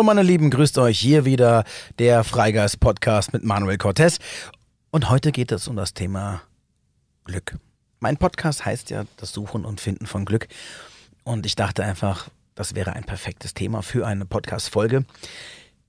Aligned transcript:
Hallo 0.00 0.06
meine 0.06 0.22
Lieben, 0.22 0.48
grüßt 0.48 0.78
euch 0.78 0.98
hier 0.98 1.26
wieder 1.26 1.64
der 1.98 2.24
Freigeist 2.24 2.80
Podcast 2.80 3.34
mit 3.34 3.44
Manuel 3.44 3.76
Cortez 3.76 4.18
und 4.90 5.10
heute 5.10 5.30
geht 5.30 5.52
es 5.52 5.68
um 5.68 5.76
das 5.76 5.92
Thema 5.92 6.40
Glück. 7.26 7.58
Mein 7.98 8.16
Podcast 8.16 8.64
heißt 8.64 8.88
ja 8.88 9.04
das 9.18 9.34
Suchen 9.34 9.66
und 9.66 9.78
Finden 9.78 10.06
von 10.06 10.24
Glück 10.24 10.48
und 11.22 11.44
ich 11.44 11.54
dachte 11.54 11.84
einfach, 11.84 12.30
das 12.54 12.74
wäre 12.74 12.94
ein 12.94 13.04
perfektes 13.04 13.52
Thema 13.52 13.82
für 13.82 14.06
eine 14.06 14.24
Podcast 14.24 14.70
Folge. 14.70 15.04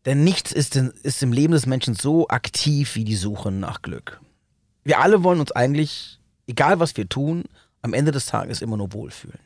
Denn 0.05 0.25
nichts 0.25 0.51
ist, 0.51 0.75
in, 0.75 0.91
ist 1.03 1.23
im 1.23 1.31
Leben 1.31 1.53
des 1.53 1.65
Menschen 1.65 1.95
so 1.95 2.27
aktiv 2.27 2.95
wie 2.95 3.05
die 3.05 3.15
Suche 3.15 3.49
nach 3.49 3.81
Glück. 3.81 4.19
Wir 4.83 4.99
alle 4.99 5.23
wollen 5.23 5.39
uns 5.39 5.53
eigentlich, 5.53 6.19
egal 6.47 6.81
was 6.81 6.97
wir 6.97 7.07
tun, 7.07 7.45
am 7.81 7.93
Ende 7.93 8.11
des 8.11 8.25
Tages 8.25 8.61
immer 8.61 8.75
nur 8.75 8.91
wohlfühlen. 8.91 9.39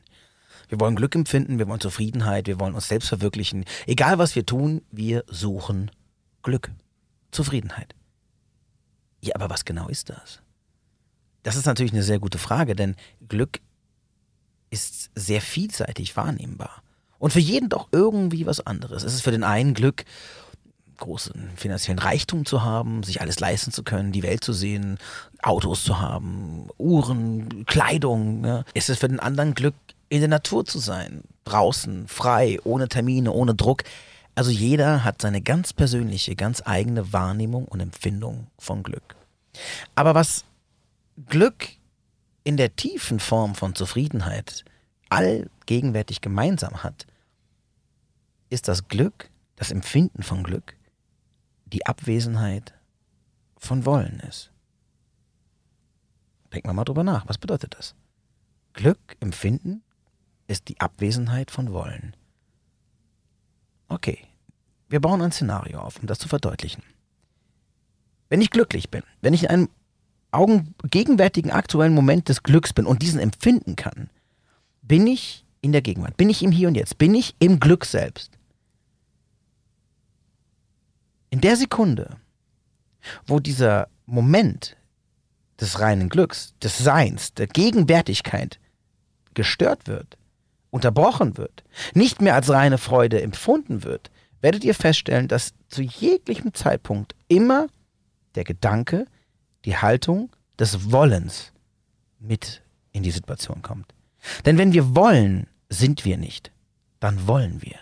Wir 0.69 0.79
wollen 0.79 0.95
Glück 0.95 1.15
empfinden, 1.15 1.59
wir 1.59 1.67
wollen 1.67 1.79
Zufriedenheit, 1.79 2.47
wir 2.47 2.59
wollen 2.59 2.75
uns 2.75 2.87
selbst 2.87 3.09
verwirklichen. 3.09 3.65
Egal 3.85 4.17
was 4.17 4.35
wir 4.35 4.45
tun, 4.45 4.81
wir 4.91 5.23
suchen 5.27 5.91
Glück, 6.43 6.71
Zufriedenheit. 7.31 7.95
Ja, 9.21 9.35
aber 9.35 9.49
was 9.49 9.65
genau 9.65 9.87
ist 9.87 10.09
das? 10.09 10.41
Das 11.43 11.55
ist 11.55 11.65
natürlich 11.65 11.93
eine 11.93 12.03
sehr 12.03 12.19
gute 12.19 12.37
Frage, 12.37 12.75
denn 12.75 12.95
Glück 13.27 13.59
ist 14.69 15.11
sehr 15.15 15.41
vielseitig 15.41 16.17
wahrnehmbar. 16.17 16.81
Und 17.17 17.31
für 17.31 17.39
jeden 17.39 17.69
doch 17.69 17.87
irgendwie 17.91 18.45
was 18.45 18.65
anderes. 18.65 19.03
Es 19.03 19.13
ist 19.13 19.21
für 19.21 19.31
den 19.31 19.43
einen 19.43 19.73
Glück, 19.73 20.05
großen 20.97 21.51
finanziellen 21.55 21.99
Reichtum 21.99 22.45
zu 22.45 22.63
haben, 22.63 23.03
sich 23.03 23.21
alles 23.21 23.39
leisten 23.39 23.71
zu 23.71 23.83
können, 23.83 24.11
die 24.11 24.23
Welt 24.23 24.43
zu 24.43 24.53
sehen, 24.53 24.97
Autos 25.41 25.83
zu 25.83 25.99
haben, 25.99 26.67
Uhren, 26.77 27.65
Kleidung. 27.65 28.41
Ne? 28.41 28.65
Es 28.73 28.89
ist 28.89 28.99
für 28.99 29.07
den 29.07 29.19
anderen 29.19 29.53
Glück, 29.53 29.75
in 30.09 30.19
der 30.19 30.27
Natur 30.29 30.65
zu 30.65 30.79
sein, 30.79 31.23
draußen, 31.45 32.07
frei, 32.07 32.59
ohne 32.63 32.87
Termine, 32.87 33.31
ohne 33.31 33.55
Druck. 33.55 33.83
Also 34.35 34.51
jeder 34.51 35.03
hat 35.03 35.21
seine 35.21 35.41
ganz 35.41 35.73
persönliche, 35.73 36.35
ganz 36.35 36.61
eigene 36.65 37.13
Wahrnehmung 37.13 37.65
und 37.65 37.79
Empfindung 37.79 38.47
von 38.57 38.83
Glück. 38.83 39.15
Aber 39.95 40.15
was 40.15 40.45
Glück 41.27 41.69
in 42.43 42.57
der 42.57 42.75
tiefen 42.75 43.19
Form 43.19 43.55
von 43.55 43.75
Zufriedenheit 43.75 44.65
allgegenwärtig 45.09 46.21
gemeinsam 46.21 46.83
hat, 46.83 47.07
ist 48.49 48.67
das 48.67 48.87
Glück, 48.87 49.29
das 49.55 49.71
Empfinden 49.71 50.23
von 50.23 50.43
Glück, 50.43 50.75
die 51.65 51.85
Abwesenheit 51.85 52.73
von 53.57 53.85
Wollen 53.85 54.19
ist. 54.19 54.51
Denken 56.53 56.69
wir 56.69 56.73
mal 56.73 56.83
drüber 56.83 57.03
nach. 57.03 57.27
Was 57.27 57.37
bedeutet 57.37 57.75
das? 57.77 57.95
Glück, 58.73 59.17
Empfinden 59.19 59.81
ist 60.47 60.67
die 60.69 60.79
Abwesenheit 60.79 61.51
von 61.51 61.71
Wollen. 61.71 62.15
Okay, 63.87 64.19
wir 64.89 64.99
bauen 64.99 65.21
ein 65.21 65.31
Szenario 65.31 65.79
auf, 65.79 65.99
um 65.99 66.07
das 66.07 66.19
zu 66.19 66.27
verdeutlichen. 66.27 66.83
Wenn 68.29 68.41
ich 68.41 68.49
glücklich 68.49 68.89
bin, 68.89 69.03
wenn 69.21 69.33
ich 69.33 69.43
in 69.43 69.49
einem 69.49 69.69
Augen, 70.31 70.75
gegenwärtigen 70.89 71.51
aktuellen 71.51 71.93
Moment 71.93 72.29
des 72.29 72.43
Glücks 72.43 72.73
bin 72.73 72.85
und 72.85 73.01
diesen 73.01 73.19
empfinden 73.19 73.75
kann, 73.75 74.09
bin 74.81 75.07
ich 75.07 75.45
in 75.61 75.71
der 75.71 75.81
Gegenwart, 75.81 76.17
bin 76.17 76.29
ich 76.29 76.43
im 76.43 76.51
Hier 76.51 76.67
und 76.67 76.75
Jetzt, 76.75 76.97
bin 76.97 77.15
ich 77.15 77.35
im 77.39 77.59
Glück 77.59 77.85
selbst. 77.85 78.31
In 81.29 81.41
der 81.41 81.55
Sekunde, 81.55 82.17
wo 83.25 83.39
dieser 83.39 83.87
Moment 84.05 84.77
des 85.59 85.79
reinen 85.79 86.09
Glücks, 86.09 86.53
des 86.61 86.77
Seins, 86.77 87.33
der 87.33 87.47
Gegenwärtigkeit 87.47 88.59
gestört 89.33 89.87
wird, 89.87 90.17
unterbrochen 90.69 91.37
wird, 91.37 91.63
nicht 91.93 92.21
mehr 92.21 92.35
als 92.35 92.49
reine 92.49 92.77
Freude 92.77 93.21
empfunden 93.21 93.83
wird, 93.83 94.11
werdet 94.41 94.63
ihr 94.63 94.75
feststellen, 94.75 95.27
dass 95.27 95.53
zu 95.69 95.81
jeglichem 95.81 96.53
Zeitpunkt 96.53 97.15
immer 97.27 97.67
der 98.35 98.43
Gedanke, 98.43 99.05
die 99.65 99.77
Haltung 99.77 100.29
des 100.59 100.91
Wollens 100.91 101.51
mit 102.19 102.61
in 102.91 103.03
die 103.03 103.11
Situation 103.11 103.61
kommt. 103.61 103.93
Denn 104.45 104.57
wenn 104.57 104.73
wir 104.73 104.95
wollen, 104.95 105.47
sind 105.69 106.05
wir 106.05 106.17
nicht, 106.17 106.51
dann 106.99 107.27
wollen 107.27 107.61
wir. 107.61 107.77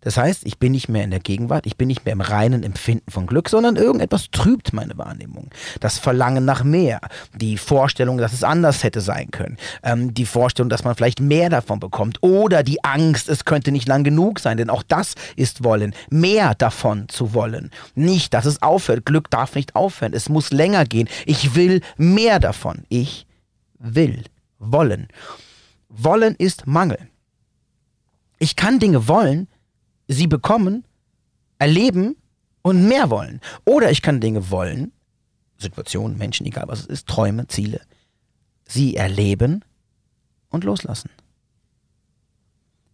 Das 0.00 0.16
heißt, 0.16 0.46
ich 0.46 0.58
bin 0.58 0.72
nicht 0.72 0.88
mehr 0.88 1.04
in 1.04 1.10
der 1.10 1.20
Gegenwart, 1.20 1.66
ich 1.66 1.76
bin 1.76 1.88
nicht 1.88 2.04
mehr 2.04 2.12
im 2.12 2.20
reinen 2.20 2.62
Empfinden 2.62 3.10
von 3.10 3.26
Glück, 3.26 3.48
sondern 3.48 3.76
irgendetwas 3.76 4.30
trübt 4.30 4.72
meine 4.72 4.96
Wahrnehmung. 4.96 5.50
Das 5.80 5.98
Verlangen 5.98 6.44
nach 6.44 6.64
mehr, 6.64 7.00
die 7.34 7.58
Vorstellung, 7.58 8.18
dass 8.18 8.32
es 8.32 8.42
anders 8.42 8.82
hätte 8.82 9.00
sein 9.00 9.30
können, 9.30 9.58
ähm, 9.82 10.14
die 10.14 10.26
Vorstellung, 10.26 10.70
dass 10.70 10.84
man 10.84 10.94
vielleicht 10.94 11.20
mehr 11.20 11.50
davon 11.50 11.80
bekommt 11.80 12.22
oder 12.22 12.62
die 12.62 12.82
Angst, 12.84 13.28
es 13.28 13.44
könnte 13.44 13.72
nicht 13.72 13.88
lang 13.88 14.04
genug 14.04 14.40
sein, 14.40 14.56
denn 14.56 14.70
auch 14.70 14.82
das 14.82 15.14
ist 15.36 15.64
Wollen, 15.64 15.94
mehr 16.08 16.54
davon 16.54 17.08
zu 17.08 17.34
wollen. 17.34 17.70
Nicht, 17.94 18.32
dass 18.32 18.46
es 18.46 18.62
aufhört, 18.62 19.04
Glück 19.04 19.30
darf 19.30 19.54
nicht 19.54 19.76
aufhören, 19.76 20.14
es 20.14 20.28
muss 20.28 20.50
länger 20.50 20.84
gehen. 20.86 21.08
Ich 21.26 21.54
will 21.54 21.80
mehr 21.96 22.38
davon. 22.38 22.84
Ich 22.88 23.26
will 23.78 24.24
wollen. 24.58 25.08
Wollen 25.88 26.34
ist 26.36 26.66
Mangel. 26.66 26.98
Ich 28.38 28.56
kann 28.56 28.78
Dinge 28.78 29.08
wollen, 29.08 29.48
sie 30.10 30.26
bekommen, 30.26 30.84
erleben 31.58 32.16
und 32.62 32.88
mehr 32.88 33.10
wollen. 33.10 33.40
Oder 33.64 33.90
ich 33.90 34.02
kann 34.02 34.20
Dinge 34.20 34.50
wollen, 34.50 34.92
Situationen, 35.56 36.18
Menschen, 36.18 36.46
egal 36.46 36.64
was 36.66 36.80
es 36.80 36.86
ist, 36.86 37.06
Träume, 37.06 37.46
Ziele, 37.46 37.80
sie 38.66 38.96
erleben 38.96 39.64
und 40.48 40.64
loslassen. 40.64 41.10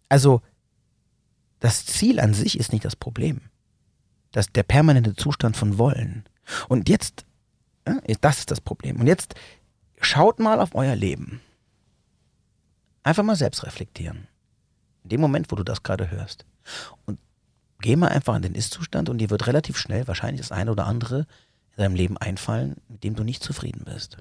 Also, 0.09 0.43
das 1.61 1.87
Ziel 1.87 2.21
an 2.21 2.35
sich 2.35 2.59
ist 2.59 2.73
nicht 2.73 2.85
das 2.85 2.97
Problem. 2.97 3.41
Das 4.33 4.53
der 4.53 4.63
permanente 4.63 5.15
Zustand 5.15 5.57
von 5.57 5.79
Wollen. 5.79 6.25
Und 6.69 6.89
jetzt, 6.89 7.25
das 8.21 8.39
ist 8.41 8.51
das 8.51 8.61
Problem. 8.61 9.01
Und 9.01 9.07
jetzt 9.07 9.35
schaut 10.01 10.39
mal 10.39 10.61
auf 10.61 10.75
euer 10.75 10.95
Leben. 10.95 11.41
Einfach 13.03 13.23
mal 13.23 13.37
selbst 13.37 13.65
reflektieren. 13.65 14.29
In 15.05 15.11
dem 15.11 15.21
Moment, 15.21 15.51
wo 15.51 15.57
du 15.57 15.63
das 15.63 15.83
gerade 15.83 16.11
hörst. 16.11 16.45
Und 17.05 17.19
geh 17.81 17.97
mal 17.97 18.09
einfach 18.09 18.35
in 18.37 18.43
den 18.43 18.55
Ist-Zustand 18.55 19.09
und 19.09 19.19
dir 19.19 19.31
wird 19.31 19.47
relativ 19.47 19.79
schnell 19.79 20.07
wahrscheinlich 20.07 20.41
das 20.41 20.53
eine 20.53 20.73
oder 20.73 20.87
andere 20.87 21.27
in 21.73 21.83
deinem 21.83 21.95
Leben 21.95 22.17
einfallen, 22.17 22.77
mit 22.89 23.05
dem 23.05 23.15
du 23.15 23.25
nicht 23.25 23.43
zufrieden 23.43 23.83
bist. 23.85 24.17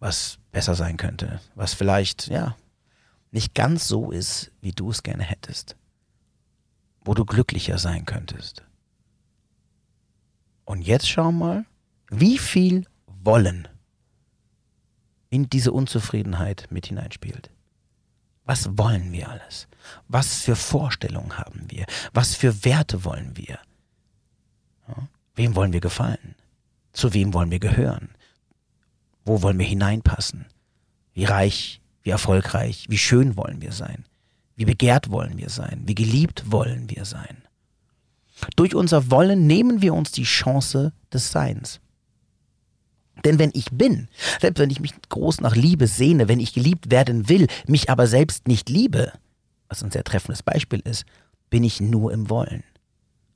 Was 0.00 0.38
besser 0.52 0.74
sein 0.74 0.96
könnte, 0.96 1.40
was 1.54 1.74
vielleicht, 1.74 2.28
ja, 2.28 2.56
nicht 3.30 3.54
ganz 3.54 3.88
so 3.88 4.10
ist, 4.10 4.52
wie 4.60 4.72
du 4.72 4.90
es 4.90 5.02
gerne 5.02 5.22
hättest. 5.22 5.76
Wo 7.04 7.14
du 7.14 7.24
glücklicher 7.24 7.78
sein 7.78 8.04
könntest. 8.06 8.62
Und 10.64 10.82
jetzt 10.82 11.08
schau 11.08 11.32
mal, 11.32 11.64
wie 12.10 12.38
viel 12.38 12.86
Wollen 13.06 13.68
in 15.30 15.50
diese 15.50 15.72
Unzufriedenheit 15.72 16.66
mit 16.70 16.86
hineinspielt. 16.86 17.50
Was 18.48 18.78
wollen 18.78 19.12
wir 19.12 19.28
alles? 19.28 19.68
Was 20.08 20.40
für 20.40 20.56
Vorstellungen 20.56 21.36
haben 21.36 21.66
wir? 21.68 21.84
Was 22.14 22.34
für 22.34 22.64
Werte 22.64 23.04
wollen 23.04 23.36
wir? 23.36 23.58
Ja? 24.88 25.08
Wem 25.34 25.54
wollen 25.54 25.74
wir 25.74 25.80
gefallen? 25.80 26.34
Zu 26.94 27.12
wem 27.12 27.34
wollen 27.34 27.50
wir 27.50 27.58
gehören? 27.58 28.08
Wo 29.26 29.42
wollen 29.42 29.58
wir 29.58 29.66
hineinpassen? 29.66 30.46
Wie 31.12 31.24
reich, 31.24 31.82
wie 32.02 32.08
erfolgreich, 32.08 32.86
wie 32.88 32.96
schön 32.96 33.36
wollen 33.36 33.60
wir 33.60 33.72
sein? 33.72 34.06
Wie 34.56 34.64
begehrt 34.64 35.10
wollen 35.10 35.36
wir 35.36 35.50
sein? 35.50 35.82
Wie 35.84 35.94
geliebt 35.94 36.50
wollen 36.50 36.88
wir 36.88 37.04
sein? 37.04 37.42
Durch 38.56 38.74
unser 38.74 39.10
Wollen 39.10 39.46
nehmen 39.46 39.82
wir 39.82 39.92
uns 39.92 40.10
die 40.10 40.24
Chance 40.24 40.94
des 41.12 41.30
Seins. 41.30 41.80
Denn 43.24 43.38
wenn 43.38 43.50
ich 43.54 43.70
bin, 43.72 44.08
selbst 44.40 44.60
wenn 44.60 44.70
ich 44.70 44.80
mich 44.80 44.92
groß 45.08 45.40
nach 45.40 45.56
Liebe 45.56 45.86
sehne, 45.86 46.28
wenn 46.28 46.40
ich 46.40 46.52
geliebt 46.52 46.90
werden 46.90 47.28
will, 47.28 47.46
mich 47.66 47.90
aber 47.90 48.06
selbst 48.06 48.48
nicht 48.48 48.68
liebe, 48.68 49.12
was 49.68 49.82
ein 49.82 49.90
sehr 49.90 50.04
treffendes 50.04 50.42
Beispiel 50.42 50.80
ist, 50.80 51.04
bin 51.50 51.64
ich 51.64 51.80
nur 51.80 52.12
im 52.12 52.30
Wollen, 52.30 52.64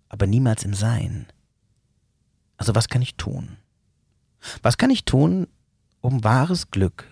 aber 0.08 0.26
niemals 0.26 0.64
im 0.64 0.74
Sein. 0.74 1.26
Also 2.56 2.74
was 2.74 2.88
kann 2.88 3.02
ich 3.02 3.16
tun? 3.16 3.56
Was 4.62 4.76
kann 4.76 4.90
ich 4.90 5.04
tun, 5.04 5.46
um 6.00 6.24
wahres 6.24 6.70
Glück 6.70 7.06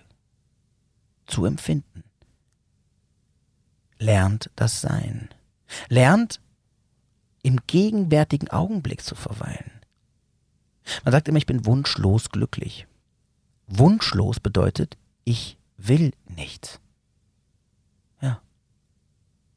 zu 1.27 1.45
empfinden? 1.45 2.05
Lernt 3.99 4.51
das 4.57 4.81
Sein. 4.81 5.29
Lernt 5.89 6.41
im 7.43 7.59
gegenwärtigen 7.67 8.51
Augenblick 8.51 9.03
zu 9.03 9.15
verweilen. 9.15 9.80
Man 11.05 11.13
sagt 11.13 11.29
immer, 11.29 11.39
ich 11.39 11.47
bin 11.47 11.67
wunschlos 11.67 12.31
glücklich. 12.31 12.87
Wunschlos 13.67 14.41
bedeutet, 14.41 14.97
ich 15.25 15.59
will 15.77 16.13
nichts. 16.29 16.81
Ja. 18.21 18.41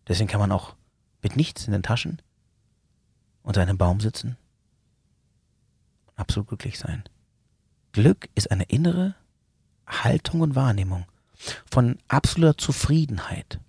Deswegen 0.07 0.30
kann 0.30 0.39
man 0.39 0.51
auch 0.51 0.75
mit 1.21 1.35
nichts 1.35 1.65
in 1.65 1.74
den 1.74 1.83
Taschen 1.83 2.21
unter 3.41 3.62
einem 3.62 3.77
Baum 3.77 4.00
sitzen 4.00 4.38
und 6.06 6.19
absolut 6.19 6.50
glücklich 6.50 6.80
sein. 6.80 7.03
Glück 7.91 8.29
ist 8.36 8.51
eine 8.51 8.63
innere 8.63 9.15
Haltung 9.88 10.41
und 10.41 10.56
Wahrnehmung 10.56 11.06
von 11.69 12.00
absoluter 12.07 12.57
Zufriedenheit. 12.57 13.59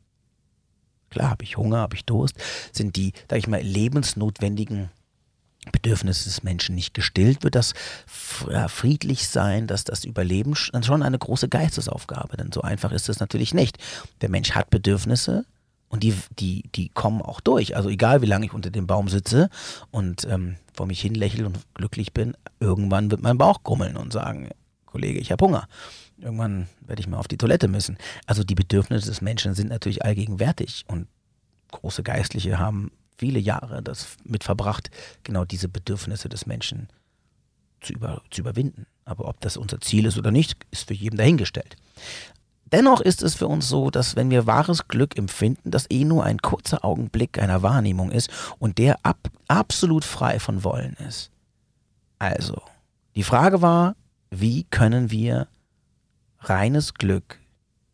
Klar, 1.10 1.30
habe 1.30 1.44
ich 1.44 1.56
Hunger, 1.56 1.78
habe 1.78 1.96
ich 1.96 2.04
Durst, 2.04 2.36
sind 2.72 2.96
die, 2.96 3.12
sag 3.28 3.38
ich 3.38 3.46
mal, 3.46 3.60
lebensnotwendigen 3.60 4.90
Bedürfnisse 5.72 6.24
des 6.24 6.42
Menschen 6.42 6.74
nicht 6.74 6.94
gestillt, 6.94 7.42
wird 7.42 7.54
das 7.54 7.74
friedlich 8.06 9.28
sein, 9.28 9.66
dass 9.66 9.84
das 9.84 10.04
Überleben 10.04 10.54
schon 10.54 11.02
eine 11.02 11.18
große 11.18 11.48
Geistesaufgabe, 11.48 12.36
denn 12.36 12.52
so 12.52 12.62
einfach 12.62 12.92
ist 12.92 13.08
es 13.08 13.20
natürlich 13.20 13.54
nicht. 13.54 13.78
Der 14.20 14.28
Mensch 14.28 14.52
hat 14.52 14.70
Bedürfnisse 14.70 15.44
und 15.88 16.02
die, 16.02 16.14
die, 16.38 16.64
die 16.74 16.88
kommen 16.88 17.22
auch 17.22 17.40
durch. 17.40 17.76
Also 17.76 17.88
egal, 17.88 18.20
wie 18.20 18.26
lange 18.26 18.46
ich 18.46 18.52
unter 18.52 18.70
dem 18.70 18.86
Baum 18.86 19.08
sitze 19.08 19.48
und 19.90 20.24
ähm, 20.24 20.56
vor 20.72 20.86
mich 20.86 21.00
hin 21.00 21.14
lächle 21.14 21.46
und 21.46 21.58
glücklich 21.74 22.12
bin, 22.12 22.36
irgendwann 22.58 23.10
wird 23.10 23.22
mein 23.22 23.38
Bauch 23.38 23.62
grummeln 23.62 23.96
und 23.96 24.12
sagen, 24.12 24.50
Kollege, 24.86 25.20
ich 25.20 25.30
habe 25.30 25.44
Hunger. 25.44 25.68
Irgendwann 26.18 26.68
werde 26.80 27.00
ich 27.00 27.08
mal 27.08 27.18
auf 27.18 27.28
die 27.28 27.36
Toilette 27.36 27.68
müssen. 27.68 27.98
Also 28.26 28.44
die 28.44 28.54
Bedürfnisse 28.54 29.06
des 29.06 29.20
Menschen 29.20 29.54
sind 29.54 29.68
natürlich 29.68 30.04
allgegenwärtig 30.04 30.84
und 30.88 31.08
große 31.70 32.02
Geistliche 32.02 32.58
haben 32.58 32.90
viele 33.16 33.38
Jahre 33.38 33.82
das 33.82 34.16
mit 34.24 34.44
verbracht, 34.44 34.90
genau 35.22 35.44
diese 35.44 35.68
Bedürfnisse 35.68 36.28
des 36.28 36.46
Menschen 36.46 36.88
zu, 37.80 37.92
über, 37.92 38.22
zu 38.30 38.40
überwinden. 38.40 38.86
Aber 39.04 39.28
ob 39.28 39.40
das 39.40 39.56
unser 39.56 39.80
Ziel 39.80 40.06
ist 40.06 40.18
oder 40.18 40.30
nicht, 40.30 40.56
ist 40.70 40.88
für 40.88 40.94
jeden 40.94 41.16
dahingestellt. 41.16 41.76
Dennoch 42.72 43.00
ist 43.00 43.22
es 43.22 43.34
für 43.34 43.46
uns 43.46 43.68
so, 43.68 43.90
dass 43.90 44.16
wenn 44.16 44.30
wir 44.30 44.46
wahres 44.46 44.88
Glück 44.88 45.16
empfinden, 45.16 45.70
das 45.70 45.86
eh 45.90 46.04
nur 46.04 46.24
ein 46.24 46.38
kurzer 46.38 46.84
Augenblick 46.84 47.38
einer 47.38 47.62
Wahrnehmung 47.62 48.10
ist 48.10 48.30
und 48.58 48.78
der 48.78 48.98
ab, 49.04 49.30
absolut 49.46 50.04
frei 50.04 50.40
von 50.40 50.64
Wollen 50.64 50.94
ist. 50.94 51.30
Also, 52.18 52.60
die 53.14 53.22
Frage 53.22 53.62
war, 53.62 53.94
wie 54.30 54.64
können 54.64 55.10
wir 55.10 55.46
reines 56.40 56.94
Glück 56.94 57.38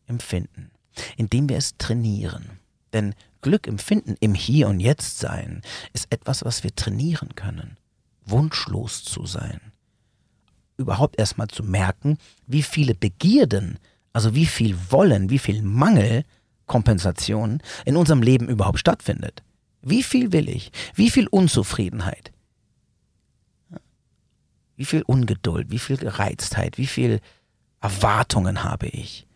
empfinden? 0.06 0.70
Indem 1.16 1.48
wir 1.48 1.56
es 1.56 1.76
trainieren. 1.76 2.58
Denn 2.92 3.14
Glück 3.42 3.66
empfinden 3.66 4.16
im 4.20 4.34
Hier 4.34 4.68
und 4.68 4.80
Jetzt 4.80 5.18
sein 5.18 5.62
ist 5.92 6.06
etwas, 6.10 6.44
was 6.44 6.62
wir 6.62 6.74
trainieren 6.74 7.34
können. 7.34 7.76
Wunschlos 8.24 9.02
zu 9.04 9.26
sein. 9.26 9.60
Überhaupt 10.76 11.18
erstmal 11.18 11.48
zu 11.48 11.62
merken, 11.62 12.18
wie 12.46 12.62
viele 12.62 12.94
Begierden, 12.94 13.78
also 14.12 14.34
wie 14.34 14.46
viel 14.46 14.76
Wollen, 14.90 15.30
wie 15.30 15.38
viel 15.38 15.62
Mangel, 15.62 16.24
Kompensation 16.66 17.60
in 17.84 17.96
unserem 17.96 18.22
Leben 18.22 18.48
überhaupt 18.48 18.78
stattfindet. 18.78 19.42
Wie 19.82 20.02
viel 20.02 20.32
will 20.32 20.48
ich? 20.48 20.70
Wie 20.94 21.10
viel 21.10 21.26
Unzufriedenheit? 21.26 22.32
Wie 24.76 24.84
viel 24.84 25.02
Ungeduld? 25.02 25.70
Wie 25.70 25.78
viel 25.78 25.96
Gereiztheit? 25.96 26.78
Wie 26.78 26.86
viel 26.86 27.20
Erwartungen 27.80 28.62
habe 28.62 28.86
ich? 28.86 29.26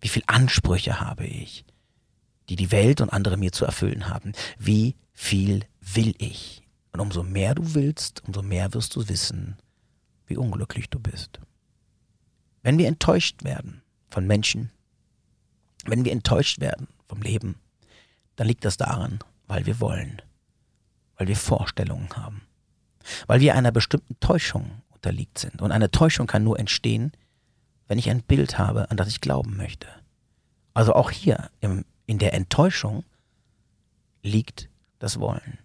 Wie 0.00 0.08
viel 0.08 0.22
Ansprüche 0.26 1.00
habe 1.00 1.26
ich? 1.26 1.64
Die 2.48 2.56
die 2.56 2.70
Welt 2.70 3.00
und 3.00 3.10
andere 3.10 3.36
mir 3.36 3.52
zu 3.52 3.64
erfüllen 3.64 4.08
haben. 4.08 4.32
Wie 4.58 4.96
viel 5.12 5.64
will 5.80 6.14
ich? 6.18 6.62
Und 6.92 7.00
umso 7.00 7.22
mehr 7.22 7.54
du 7.54 7.74
willst, 7.74 8.22
umso 8.26 8.42
mehr 8.42 8.72
wirst 8.74 8.96
du 8.96 9.08
wissen, 9.08 9.56
wie 10.26 10.36
unglücklich 10.36 10.88
du 10.90 10.98
bist. 10.98 11.40
Wenn 12.62 12.78
wir 12.78 12.88
enttäuscht 12.88 13.44
werden 13.44 13.82
von 14.08 14.26
Menschen, 14.26 14.70
wenn 15.84 16.04
wir 16.04 16.12
enttäuscht 16.12 16.60
werden 16.60 16.88
vom 17.08 17.22
Leben, 17.22 17.56
dann 18.36 18.46
liegt 18.46 18.64
das 18.64 18.76
daran, 18.76 19.18
weil 19.46 19.66
wir 19.66 19.80
wollen, 19.80 20.20
weil 21.16 21.28
wir 21.28 21.36
Vorstellungen 21.36 22.08
haben, 22.16 22.42
weil 23.26 23.40
wir 23.40 23.54
einer 23.54 23.72
bestimmten 23.72 24.18
Täuschung 24.20 24.82
unterliegt 24.90 25.38
sind. 25.38 25.62
Und 25.62 25.72
eine 25.72 25.90
Täuschung 25.90 26.26
kann 26.26 26.44
nur 26.44 26.58
entstehen, 26.58 27.12
wenn 27.88 27.98
ich 27.98 28.10
ein 28.10 28.22
Bild 28.22 28.58
habe, 28.58 28.90
an 28.90 28.96
das 28.96 29.08
ich 29.08 29.20
glauben 29.20 29.56
möchte. 29.56 29.86
Also 30.74 30.94
auch 30.94 31.10
hier 31.10 31.50
im 31.60 31.84
in 32.06 32.18
der 32.18 32.34
Enttäuschung 32.34 33.04
liegt 34.22 34.68
das 34.98 35.20
Wollen. 35.20 35.58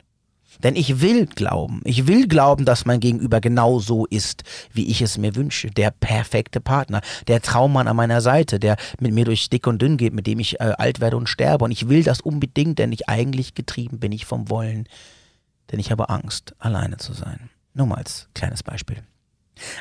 Denn 0.63 0.75
ich 0.75 1.01
will 1.01 1.25
glauben, 1.25 1.81
ich 1.85 2.07
will 2.07 2.27
glauben, 2.27 2.65
dass 2.65 2.85
mein 2.85 2.99
Gegenüber 2.99 3.39
genau 3.39 3.79
so 3.79 4.05
ist, 4.05 4.43
wie 4.73 4.88
ich 4.88 5.01
es 5.01 5.17
mir 5.17 5.35
wünsche. 5.35 5.71
Der 5.71 5.91
perfekte 5.91 6.59
Partner, 6.59 7.01
der 7.27 7.41
Traummann 7.41 7.88
an 7.88 7.95
meiner 7.95 8.21
Seite, 8.21 8.59
der 8.59 8.75
mit 8.99 9.13
mir 9.13 9.25
durch 9.25 9.49
dick 9.49 9.65
und 9.65 9.81
dünn 9.81 9.97
geht, 9.97 10.13
mit 10.13 10.27
dem 10.27 10.39
ich 10.39 10.59
äh, 10.59 10.73
alt 10.77 10.99
werde 10.99 11.17
und 11.17 11.27
sterbe. 11.27 11.65
Und 11.65 11.71
ich 11.71 11.88
will 11.89 12.03
das 12.03 12.21
unbedingt, 12.21 12.79
denn 12.79 12.91
ich 12.91 13.07
eigentlich 13.07 13.55
getrieben 13.55 13.99
bin 13.99 14.11
ich 14.11 14.25
vom 14.25 14.49
Wollen. 14.49 14.88
Denn 15.71 15.79
ich 15.79 15.89
habe 15.89 16.09
Angst, 16.09 16.53
alleine 16.59 16.97
zu 16.97 17.13
sein. 17.13 17.49
Nur 17.73 17.88
mal 17.88 17.95
als 17.95 18.27
kleines 18.35 18.61
Beispiel. 18.61 18.97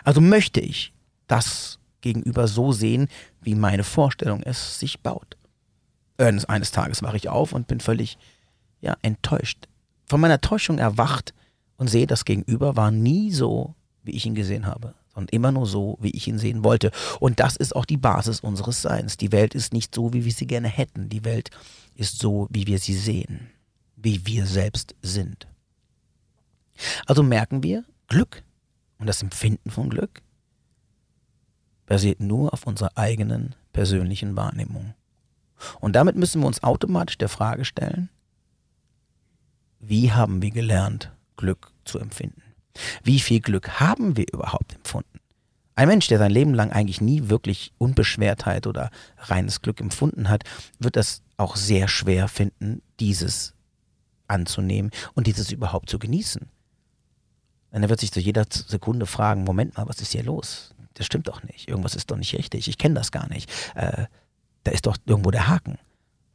Also 0.04 0.20
möchte 0.20 0.60
ich 0.60 0.92
das 1.26 1.78
Gegenüber 2.00 2.46
so 2.46 2.72
sehen, 2.72 3.08
wie 3.42 3.54
meine 3.54 3.84
Vorstellung 3.84 4.42
es 4.44 4.78
sich 4.78 5.00
baut 5.00 5.36
eines 6.20 6.70
Tages 6.70 7.02
wache 7.02 7.16
ich 7.16 7.28
auf 7.28 7.52
und 7.52 7.66
bin 7.66 7.80
völlig 7.80 8.18
ja, 8.80 8.96
enttäuscht. 9.02 9.68
Von 10.06 10.20
meiner 10.20 10.40
Täuschung 10.40 10.78
erwacht 10.78 11.34
und 11.76 11.88
sehe, 11.88 12.06
das 12.06 12.24
Gegenüber 12.24 12.76
war 12.76 12.90
nie 12.90 13.32
so, 13.32 13.74
wie 14.02 14.12
ich 14.12 14.26
ihn 14.26 14.34
gesehen 14.34 14.66
habe, 14.66 14.94
sondern 15.14 15.28
immer 15.34 15.52
nur 15.52 15.66
so, 15.66 15.98
wie 16.00 16.10
ich 16.10 16.28
ihn 16.28 16.38
sehen 16.38 16.64
wollte. 16.64 16.90
Und 17.20 17.40
das 17.40 17.56
ist 17.56 17.74
auch 17.74 17.84
die 17.84 17.96
Basis 17.96 18.40
unseres 18.40 18.82
Seins. 18.82 19.16
Die 19.16 19.32
Welt 19.32 19.54
ist 19.54 19.72
nicht 19.72 19.94
so, 19.94 20.12
wie 20.12 20.24
wir 20.24 20.32
sie 20.32 20.46
gerne 20.46 20.68
hätten. 20.68 21.08
Die 21.08 21.24
Welt 21.24 21.50
ist 21.94 22.18
so, 22.18 22.48
wie 22.50 22.66
wir 22.66 22.78
sie 22.78 22.94
sehen, 22.94 23.50
wie 23.96 24.26
wir 24.26 24.46
selbst 24.46 24.94
sind. 25.02 25.46
Also 27.06 27.22
merken 27.22 27.62
wir, 27.62 27.84
Glück 28.08 28.42
und 28.98 29.06
das 29.06 29.22
Empfinden 29.22 29.70
von 29.70 29.90
Glück 29.90 30.22
basiert 31.86 32.20
nur 32.20 32.52
auf 32.52 32.66
unserer 32.66 32.96
eigenen 32.96 33.54
persönlichen 33.72 34.36
Wahrnehmung. 34.36 34.94
Und 35.80 35.94
damit 35.96 36.16
müssen 36.16 36.40
wir 36.40 36.46
uns 36.46 36.62
automatisch 36.62 37.18
der 37.18 37.28
Frage 37.28 37.64
stellen, 37.64 38.08
wie 39.78 40.12
haben 40.12 40.42
wir 40.42 40.50
gelernt, 40.50 41.10
Glück 41.36 41.72
zu 41.84 41.98
empfinden? 41.98 42.42
Wie 43.02 43.20
viel 43.20 43.40
Glück 43.40 43.80
haben 43.80 44.16
wir 44.16 44.26
überhaupt 44.32 44.74
empfunden? 44.74 45.20
Ein 45.74 45.88
Mensch, 45.88 46.08
der 46.08 46.18
sein 46.18 46.30
Leben 46.30 46.52
lang 46.52 46.72
eigentlich 46.72 47.00
nie 47.00 47.30
wirklich 47.30 47.72
Unbeschwertheit 47.78 48.66
oder 48.66 48.90
reines 49.16 49.62
Glück 49.62 49.80
empfunden 49.80 50.28
hat, 50.28 50.44
wird 50.78 50.96
das 50.96 51.22
auch 51.38 51.56
sehr 51.56 51.88
schwer 51.88 52.28
finden, 52.28 52.82
dieses 53.00 53.54
anzunehmen 54.28 54.90
und 55.14 55.26
dieses 55.26 55.50
überhaupt 55.50 55.88
zu 55.88 55.98
genießen. 55.98 56.50
Denn 57.72 57.82
er 57.82 57.88
wird 57.88 58.00
sich 58.00 58.12
zu 58.12 58.20
jeder 58.20 58.44
Sekunde 58.50 59.06
fragen, 59.06 59.44
Moment 59.44 59.76
mal, 59.76 59.88
was 59.88 60.00
ist 60.00 60.12
hier 60.12 60.22
los? 60.22 60.74
Das 60.94 61.06
stimmt 61.06 61.28
doch 61.28 61.42
nicht. 61.44 61.68
Irgendwas 61.68 61.94
ist 61.94 62.10
doch 62.10 62.16
nicht 62.16 62.34
richtig. 62.34 62.68
Ich 62.68 62.76
kenne 62.76 62.96
das 62.96 63.10
gar 63.12 63.28
nicht. 63.28 63.50
Äh, 63.74 64.06
da 64.64 64.72
ist 64.72 64.86
doch 64.86 64.96
irgendwo 65.06 65.30
der 65.30 65.48
Haken. 65.48 65.78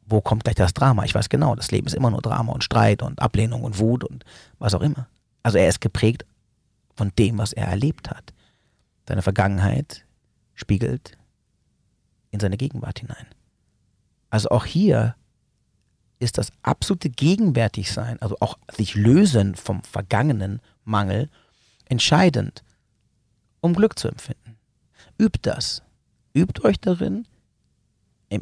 Wo 0.06 0.20
kommt 0.20 0.44
gleich 0.44 0.54
das 0.54 0.74
Drama? 0.74 1.04
Ich 1.04 1.14
weiß 1.14 1.28
genau, 1.28 1.54
das 1.54 1.70
Leben 1.70 1.86
ist 1.86 1.94
immer 1.94 2.10
nur 2.10 2.22
Drama 2.22 2.52
und 2.52 2.64
Streit 2.64 3.02
und 3.02 3.20
Ablehnung 3.20 3.64
und 3.64 3.78
Wut 3.78 4.04
und 4.04 4.24
was 4.58 4.74
auch 4.74 4.80
immer. 4.80 5.08
Also 5.42 5.58
er 5.58 5.68
ist 5.68 5.80
geprägt 5.80 6.24
von 6.94 7.12
dem, 7.18 7.38
was 7.38 7.52
er 7.52 7.66
erlebt 7.66 8.10
hat. 8.10 8.32
Seine 9.08 9.22
Vergangenheit 9.22 10.04
spiegelt 10.54 11.16
in 12.30 12.40
seine 12.40 12.56
Gegenwart 12.56 13.00
hinein. 13.00 13.26
Also 14.30 14.50
auch 14.50 14.64
hier 14.64 15.14
ist 16.18 16.38
das 16.38 16.50
absolute 16.62 17.10
Gegenwärtigsein, 17.10 18.20
also 18.20 18.36
auch 18.40 18.58
sich 18.76 18.94
lösen 18.94 19.54
vom 19.54 19.82
vergangenen 19.82 20.60
Mangel, 20.84 21.28
entscheidend, 21.84 22.64
um 23.60 23.74
Glück 23.74 23.98
zu 23.98 24.08
empfinden. 24.08 24.56
Übt 25.18 25.40
das. 25.42 25.82
Übt 26.34 26.64
euch 26.64 26.80
darin, 26.80 27.26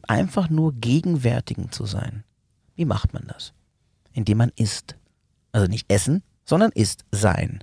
einfach 0.09 0.49
nur 0.51 0.73
Gegenwärtigen 0.73 1.71
zu 1.71 1.85
sein. 1.87 2.25
Wie 2.75 2.85
macht 2.85 3.13
man 3.13 3.27
das? 3.27 3.53
Indem 4.13 4.39
man 4.39 4.53
isst. 4.57 4.97
Also 5.53 5.67
nicht 5.67 5.91
essen, 5.91 6.23
sondern 6.45 6.73
isst 6.73 7.05
sein. 7.13 7.63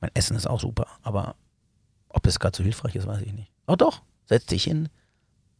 Mein 0.00 0.10
Essen 0.14 0.36
ist 0.36 0.46
auch 0.46 0.60
super, 0.60 0.86
aber 1.02 1.36
ob 2.08 2.26
es 2.26 2.38
gerade 2.38 2.56
so 2.56 2.62
hilfreich 2.62 2.96
ist, 2.96 3.06
weiß 3.06 3.22
ich 3.22 3.32
nicht. 3.32 3.50
Oh 3.66 3.76
doch, 3.76 4.02
setz 4.26 4.46
dich 4.46 4.64
hin 4.64 4.88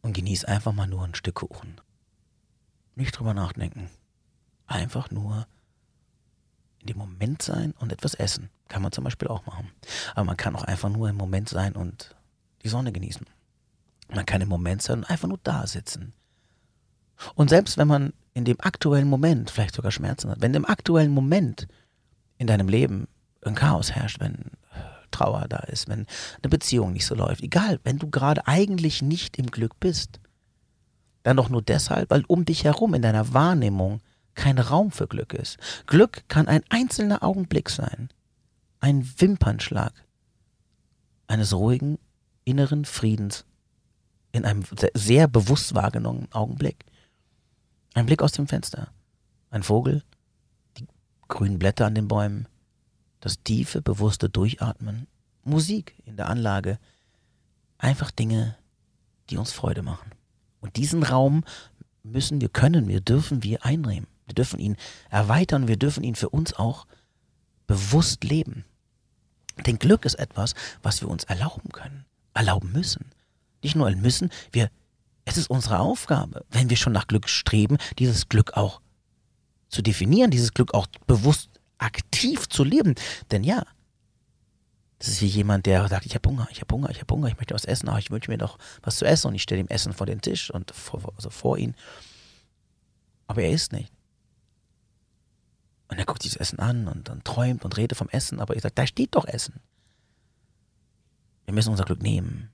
und 0.01 0.13
genieß 0.13 0.45
einfach 0.45 0.73
mal 0.73 0.87
nur 0.87 1.03
ein 1.03 1.15
Stück 1.15 1.35
Kuchen. 1.35 1.79
Nicht 2.95 3.17
drüber 3.17 3.33
nachdenken. 3.33 3.89
Einfach 4.67 5.11
nur 5.11 5.47
in 6.79 6.87
dem 6.87 6.97
Moment 6.97 7.41
sein 7.41 7.73
und 7.79 7.91
etwas 7.91 8.13
essen. 8.13 8.49
Kann 8.67 8.81
man 8.81 8.91
zum 8.91 9.03
Beispiel 9.03 9.27
auch 9.27 9.45
machen. 9.45 9.71
Aber 10.15 10.25
man 10.25 10.37
kann 10.37 10.55
auch 10.55 10.63
einfach 10.63 10.89
nur 10.89 11.09
im 11.09 11.17
Moment 11.17 11.49
sein 11.49 11.75
und 11.75 12.15
die 12.63 12.69
Sonne 12.69 12.91
genießen. 12.91 13.25
Man 14.13 14.25
kann 14.25 14.41
im 14.41 14.49
Moment 14.49 14.81
sein 14.81 14.99
und 14.99 15.09
einfach 15.09 15.27
nur 15.27 15.39
da 15.43 15.67
sitzen. 15.67 16.13
Und 17.35 17.49
selbst 17.49 17.77
wenn 17.77 17.87
man 17.87 18.13
in 18.33 18.45
dem 18.45 18.59
aktuellen 18.59 19.07
Moment 19.07 19.51
vielleicht 19.51 19.75
sogar 19.75 19.91
Schmerzen 19.91 20.29
hat, 20.31 20.41
wenn 20.41 20.53
im 20.53 20.65
aktuellen 20.65 21.11
Moment 21.11 21.67
in 22.37 22.47
deinem 22.47 22.69
Leben 22.69 23.07
ein 23.43 23.55
Chaos 23.55 23.91
herrscht, 23.91 24.19
wenn 24.19 24.51
Trauer 25.11 25.47
da 25.49 25.59
ist, 25.59 25.87
wenn 25.87 26.05
eine 26.41 26.49
Beziehung 26.49 26.93
nicht 26.93 27.05
so 27.05 27.15
läuft, 27.15 27.41
egal, 27.41 27.79
wenn 27.83 27.97
du 27.97 28.09
gerade 28.09 28.47
eigentlich 28.47 29.01
nicht 29.01 29.37
im 29.37 29.47
Glück 29.47 29.79
bist, 29.79 30.19
dann 31.23 31.37
doch 31.37 31.49
nur 31.49 31.61
deshalb, 31.61 32.09
weil 32.09 32.23
um 32.27 32.45
dich 32.45 32.63
herum 32.63 32.93
in 32.93 33.01
deiner 33.01 33.33
Wahrnehmung 33.33 34.01
kein 34.35 34.57
Raum 34.57 34.91
für 34.91 35.07
Glück 35.07 35.33
ist. 35.33 35.57
Glück 35.85 36.23
kann 36.29 36.47
ein 36.47 36.63
einzelner 36.69 37.23
Augenblick 37.23 37.69
sein, 37.69 38.09
ein 38.79 39.09
Wimpernschlag 39.17 39.93
eines 41.27 41.53
ruhigen 41.53 41.99
inneren 42.45 42.85
Friedens 42.85 43.45
in 44.31 44.45
einem 44.45 44.63
sehr 44.93 45.27
bewusst 45.27 45.75
wahrgenommenen 45.75 46.31
Augenblick. 46.31 46.85
Ein 47.93 48.05
Blick 48.05 48.21
aus 48.21 48.33
dem 48.33 48.47
Fenster. 48.47 48.89
ein 49.51 49.63
Vogel, 49.63 50.03
die 50.77 50.85
grünen 51.27 51.57
Blätter 51.57 51.87
an 51.87 51.95
den 51.95 52.07
Bäumen, 52.07 52.47
das 53.19 53.41
tiefe, 53.43 53.81
bewusste 53.81 54.29
Durchatmen, 54.29 55.07
Musik 55.43 55.95
in 56.05 56.17
der 56.17 56.29
Anlage, 56.29 56.77
einfach 57.79 58.11
Dinge, 58.11 58.55
die 59.29 59.37
uns 59.37 59.51
Freude 59.51 59.81
machen. 59.81 60.11
Und 60.61 60.75
diesen 60.75 61.01
Raum 61.01 61.43
müssen 62.03 62.41
wir, 62.41 62.49
können 62.49 62.87
wir, 62.87 63.01
dürfen 63.01 63.41
wir 63.43 63.65
einnehmen. 63.65 64.07
Wir 64.25 64.35
dürfen 64.35 64.59
ihn 64.59 64.77
erweitern, 65.09 65.67
wir 65.67 65.77
dürfen 65.77 66.03
ihn 66.03 66.15
für 66.15 66.29
uns 66.29 66.53
auch 66.53 66.85
bewusst 67.65 68.23
leben. 68.23 68.65
Denn 69.65 69.79
Glück 69.79 70.05
ist 70.05 70.15
etwas, 70.15 70.53
was 70.83 71.01
wir 71.01 71.09
uns 71.09 71.23
erlauben 71.23 71.71
können, 71.71 72.05
erlauben 72.33 72.71
müssen. 72.71 73.09
Nicht 73.63 73.75
nur 73.75 73.89
müssen, 73.91 74.29
wir, 74.51 74.69
es 75.25 75.37
ist 75.37 75.49
unsere 75.49 75.79
Aufgabe, 75.79 76.45
wenn 76.49 76.69
wir 76.69 76.77
schon 76.77 76.93
nach 76.93 77.07
Glück 77.07 77.29
streben, 77.29 77.77
dieses 77.97 78.29
Glück 78.29 78.53
auch 78.53 78.81
zu 79.69 79.81
definieren, 79.81 80.31
dieses 80.31 80.53
Glück 80.53 80.73
auch 80.73 80.87
bewusst 81.07 81.49
aktiv 81.77 82.49
zu 82.49 82.63
leben. 82.63 82.95
Denn 83.31 83.43
ja, 83.43 83.63
das 84.99 85.07
ist 85.07 85.21
wie 85.21 85.27
jemand, 85.27 85.65
der 85.65 85.87
sagt, 85.87 86.05
ich 86.05 86.15
habe 86.15 86.29
Hunger, 86.29 86.47
ich 86.51 86.61
habe 86.61 86.73
Hunger, 86.73 86.89
ich 86.89 86.99
habe 86.99 87.13
Hunger, 87.13 87.27
ich 87.27 87.37
möchte 87.37 87.53
was 87.53 87.65
essen, 87.65 87.87
aber 87.87 87.99
ich 87.99 88.11
wünsche 88.11 88.29
mir 88.29 88.37
doch 88.37 88.57
was 88.81 88.97
zu 88.97 89.05
essen 89.05 89.27
und 89.27 89.35
ich 89.35 89.43
stelle 89.43 89.61
ihm 89.61 89.67
Essen 89.67 89.93
vor 89.93 90.05
den 90.05 90.21
Tisch 90.21 90.51
und 90.51 90.71
vor, 90.71 91.13
also 91.15 91.29
vor 91.29 91.57
ihn. 91.57 91.75
Aber 93.27 93.41
er 93.41 93.51
isst 93.51 93.71
nicht. 93.71 93.93
Und 95.87 95.97
er 95.97 96.05
guckt 96.05 96.21
sich 96.21 96.33
das 96.33 96.41
Essen 96.41 96.59
an 96.59 96.87
und 96.87 97.07
dann 97.07 97.23
träumt 97.23 97.63
und 97.63 97.77
redet 97.77 97.97
vom 97.97 98.09
Essen, 98.09 98.39
aber 98.39 98.55
ich 98.55 98.61
sage, 98.61 98.75
da 98.75 98.85
steht 98.85 99.15
doch 99.15 99.25
Essen. 99.25 99.61
Wir 101.45 101.53
müssen 101.53 101.71
unser 101.71 101.85
Glück 101.85 102.03
nehmen, 102.03 102.51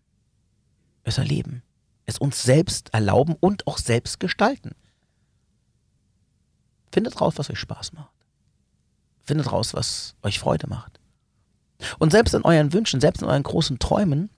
es 1.06 1.18
erleben, 1.18 1.64
es 2.06 2.18
uns 2.18 2.44
selbst 2.44 2.94
erlauben 2.94 3.36
und 3.40 3.66
auch 3.68 3.78
selbst 3.78 4.20
gestalten. 4.20 4.76
Findet 6.92 7.20
raus, 7.22 7.34
was 7.38 7.50
euch 7.50 7.60
Spaß 7.60 7.94
macht. 7.94 8.14
Findet 9.24 9.52
raus, 9.52 9.74
was 9.74 10.16
euch 10.22 10.40
Freude 10.40 10.68
macht. 10.68 11.00
Und 12.00 12.12
selbst 12.12 12.34
in 12.34 12.44
euren 12.44 12.74
Wünschen, 12.74 13.02
selbst 13.02 13.22
in 13.22 13.28
euren 13.28 13.44
großen 13.44 13.80
Träumen 13.80 14.30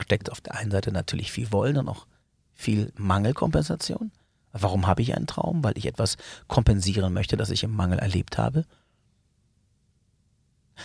steckt 0.00 0.30
auf 0.30 0.40
der 0.40 0.54
einen 0.54 0.70
Seite 0.70 0.92
natürlich 0.92 1.30
viel 1.30 1.52
Wollen 1.52 1.76
und 1.76 1.88
auch 1.88 2.06
viel 2.54 2.92
Mangelkompensation. 2.96 4.12
Warum 4.52 4.86
habe 4.86 5.02
ich 5.02 5.14
einen 5.14 5.26
Traum? 5.26 5.64
Weil 5.64 5.76
ich 5.76 5.86
etwas 5.86 6.16
kompensieren 6.46 7.12
möchte, 7.12 7.36
das 7.36 7.50
ich 7.50 7.64
im 7.64 7.74
Mangel 7.74 7.98
erlebt 7.98 8.38
habe. 8.38 8.64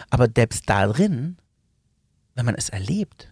Aber 0.10 0.28
selbst 0.34 0.70
darin, 0.70 1.38
wenn 2.36 2.46
man 2.46 2.56
es 2.56 2.70
erlebt, 2.70 3.30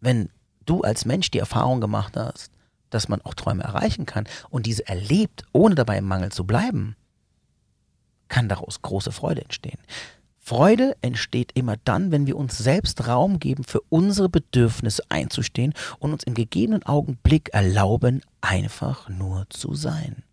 wenn 0.00 0.30
du 0.66 0.82
als 0.82 1.04
Mensch 1.04 1.30
die 1.30 1.38
Erfahrung 1.38 1.80
gemacht 1.80 2.16
hast, 2.16 2.52
dass 2.90 3.08
man 3.08 3.20
auch 3.22 3.34
Träume 3.34 3.62
erreichen 3.62 4.06
kann 4.06 4.26
und 4.50 4.66
diese 4.66 4.86
erlebt, 4.86 5.44
ohne 5.52 5.74
dabei 5.74 5.98
im 5.98 6.06
Mangel 6.06 6.32
zu 6.32 6.44
bleiben, 6.44 6.96
kann 8.28 8.48
daraus 8.48 8.82
große 8.82 9.12
Freude 9.12 9.42
entstehen. 9.42 9.78
Freude 10.38 10.96
entsteht 11.02 11.52
immer 11.54 11.76
dann, 11.84 12.10
wenn 12.10 12.26
wir 12.26 12.36
uns 12.36 12.58
selbst 12.58 13.06
Raum 13.06 13.38
geben, 13.38 13.62
für 13.62 13.82
unsere 13.88 14.28
Bedürfnisse 14.28 15.02
einzustehen 15.08 15.74
und 15.98 16.12
uns 16.12 16.24
im 16.24 16.34
gegebenen 16.34 16.82
Augenblick 16.82 17.50
erlauben, 17.52 18.22
einfach 18.40 19.08
nur 19.08 19.46
zu 19.50 19.74
sein. 19.74 20.24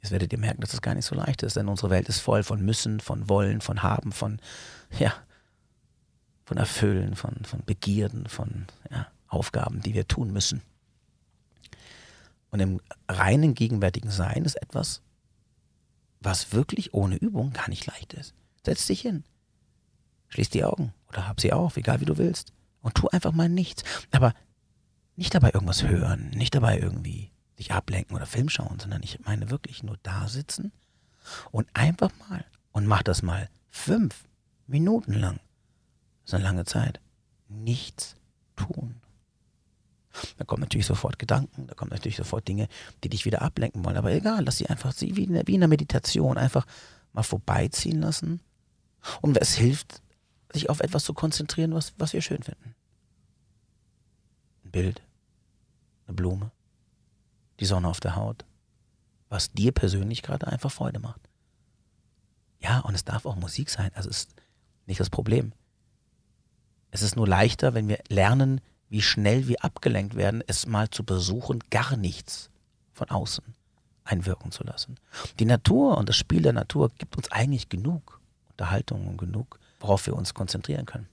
Jetzt 0.00 0.12
werdet 0.12 0.32
ihr 0.32 0.38
merken, 0.38 0.60
dass 0.60 0.70
das 0.70 0.82
gar 0.82 0.94
nicht 0.94 1.04
so 1.04 1.14
leicht 1.14 1.42
ist, 1.42 1.56
denn 1.56 1.68
unsere 1.68 1.90
Welt 1.90 2.08
ist 2.08 2.20
voll 2.20 2.42
von 2.42 2.64
Müssen, 2.64 3.00
von 3.00 3.28
Wollen, 3.28 3.60
von 3.60 3.82
Haben, 3.82 4.12
von, 4.12 4.40
ja, 4.98 5.12
von 6.46 6.56
Erfüllen, 6.56 7.16
von, 7.16 7.44
von 7.44 7.62
Begierden, 7.66 8.28
von 8.28 8.66
ja, 8.90 9.08
Aufgaben, 9.26 9.82
die 9.82 9.94
wir 9.94 10.06
tun 10.08 10.32
müssen. 10.32 10.62
Und 12.50 12.60
im 12.60 12.80
reinen 13.08 13.54
gegenwärtigen 13.54 14.10
Sein 14.10 14.44
ist 14.44 14.54
etwas, 14.54 15.02
was 16.20 16.52
wirklich 16.52 16.94
ohne 16.94 17.16
Übung 17.16 17.52
gar 17.52 17.68
nicht 17.68 17.84
leicht 17.86 18.14
ist. 18.14 18.32
Setz 18.64 18.86
dich 18.86 19.00
hin. 19.00 19.24
Schließ 20.28 20.48
die 20.50 20.64
Augen 20.64 20.94
oder 21.08 21.28
hab 21.28 21.40
sie 21.40 21.52
auf, 21.52 21.76
egal 21.76 22.00
wie 22.00 22.06
du 22.06 22.16
willst. 22.16 22.52
Und 22.80 22.94
tu 22.94 23.08
einfach 23.08 23.32
mal 23.32 23.48
nichts. 23.48 23.82
Aber 24.12 24.32
nicht 25.16 25.34
dabei 25.34 25.50
irgendwas 25.52 25.82
hören, 25.82 26.30
nicht 26.30 26.54
dabei 26.54 26.78
irgendwie 26.78 27.32
sich 27.56 27.72
ablenken 27.72 28.14
oder 28.14 28.26
Film 28.26 28.48
schauen, 28.48 28.78
sondern 28.78 29.02
ich 29.02 29.18
meine 29.24 29.50
wirklich 29.50 29.82
nur 29.82 29.98
da 30.02 30.28
sitzen 30.28 30.72
und 31.50 31.66
einfach 31.74 32.10
mal 32.28 32.44
und 32.70 32.86
mach 32.86 33.02
das 33.02 33.22
mal 33.22 33.48
fünf 33.68 34.24
Minuten 34.66 35.14
lang. 35.14 35.40
Das 36.26 36.32
ist 36.32 36.34
eine 36.34 36.44
lange 36.44 36.64
Zeit. 36.64 37.00
Nichts 37.48 38.16
tun. 38.56 39.00
Da 40.38 40.44
kommen 40.44 40.62
natürlich 40.62 40.86
sofort 40.86 41.20
Gedanken, 41.20 41.68
da 41.68 41.74
kommen 41.74 41.90
natürlich 41.90 42.16
sofort 42.16 42.48
Dinge, 42.48 42.68
die 43.04 43.08
dich 43.08 43.24
wieder 43.26 43.42
ablenken 43.42 43.84
wollen. 43.84 43.96
Aber 43.96 44.10
egal, 44.10 44.44
lass 44.44 44.56
sie 44.56 44.66
einfach 44.66 44.92
wie 44.98 45.24
in, 45.24 45.60
der 45.60 45.68
Meditation 45.68 46.36
einfach 46.36 46.66
mal 47.12 47.22
vorbeiziehen 47.22 48.00
lassen 48.00 48.40
und 49.20 49.36
es 49.36 49.54
hilft, 49.54 50.02
sich 50.52 50.68
auf 50.68 50.80
etwas 50.80 51.04
zu 51.04 51.14
konzentrieren, 51.14 51.74
was, 51.74 51.92
was 51.96 52.12
wir 52.12 52.22
schön 52.22 52.42
finden. 52.42 52.74
Ein 54.64 54.70
Bild, 54.72 55.02
eine 56.06 56.14
Blume, 56.14 56.50
die 57.60 57.66
Sonne 57.66 57.86
auf 57.86 58.00
der 58.00 58.16
Haut, 58.16 58.44
was 59.28 59.52
dir 59.52 59.70
persönlich 59.70 60.22
gerade 60.22 60.46
einfach 60.48 60.72
Freude 60.72 60.98
macht. 60.98 61.20
Ja, 62.58 62.80
und 62.80 62.94
es 62.94 63.04
darf 63.04 63.26
auch 63.26 63.36
Musik 63.36 63.70
sein, 63.70 63.90
also 63.94 64.08
ist 64.08 64.34
nicht 64.86 64.98
das 64.98 65.10
Problem. 65.10 65.52
Es 66.90 67.02
ist 67.02 67.16
nur 67.16 67.26
leichter, 67.28 67.74
wenn 67.74 67.88
wir 67.88 67.98
lernen, 68.08 68.60
wie 68.88 69.02
schnell 69.02 69.48
wir 69.48 69.64
abgelenkt 69.64 70.14
werden, 70.14 70.42
es 70.46 70.66
mal 70.66 70.88
zu 70.90 71.04
besuchen, 71.04 71.60
gar 71.70 71.96
nichts 71.96 72.50
von 72.92 73.10
außen 73.10 73.44
einwirken 74.06 74.52
zu 74.52 74.64
lassen. 74.64 74.96
Die 75.38 75.44
Natur 75.44 75.98
und 75.98 76.08
das 76.08 76.16
Spiel 76.16 76.42
der 76.42 76.52
Natur 76.52 76.90
gibt 76.96 77.16
uns 77.16 77.30
eigentlich 77.32 77.68
genug. 77.68 78.20
Unterhaltung 78.50 79.06
und 79.06 79.18
genug, 79.18 79.58
worauf 79.80 80.06
wir 80.06 80.16
uns 80.16 80.32
konzentrieren 80.32 80.86
können. 80.86 81.08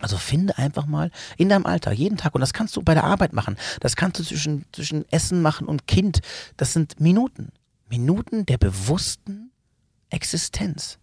Also 0.00 0.16
finde 0.16 0.58
einfach 0.58 0.86
mal 0.86 1.12
in 1.36 1.48
deinem 1.48 1.66
Alltag, 1.66 1.96
jeden 1.96 2.16
Tag, 2.16 2.34
und 2.34 2.40
das 2.40 2.52
kannst 2.52 2.74
du 2.74 2.82
bei 2.82 2.94
der 2.94 3.04
Arbeit 3.04 3.32
machen, 3.32 3.56
das 3.80 3.94
kannst 3.94 4.18
du 4.18 4.24
zwischen, 4.24 4.64
zwischen 4.72 5.08
Essen 5.12 5.40
machen 5.40 5.68
und 5.68 5.86
Kind, 5.86 6.20
das 6.56 6.72
sind 6.72 6.98
Minuten. 6.98 7.52
Minuten 7.88 8.44
der 8.46 8.58
bewussten 8.58 9.52
Existenz. 10.10 10.98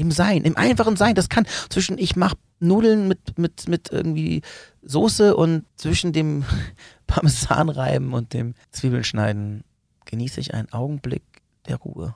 Im 0.00 0.10
Sein, 0.10 0.44
im 0.44 0.56
einfachen 0.56 0.96
Sein. 0.96 1.14
Das 1.14 1.28
kann 1.28 1.44
zwischen 1.68 1.98
ich 1.98 2.16
mache 2.16 2.38
Nudeln 2.58 3.06
mit, 3.06 3.38
mit, 3.38 3.68
mit 3.68 3.92
irgendwie 3.92 4.40
Soße 4.80 5.36
und 5.36 5.66
zwischen 5.76 6.14
dem 6.14 6.42
Parmesanreiben 7.06 8.14
und 8.14 8.32
dem 8.32 8.54
Zwiebeln 8.70 9.04
schneiden 9.04 9.62
genieße 10.06 10.40
ich 10.40 10.54
einen 10.54 10.72
Augenblick 10.72 11.22
der 11.68 11.76
Ruhe 11.76 12.14